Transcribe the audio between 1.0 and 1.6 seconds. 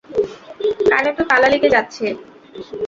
তো তালা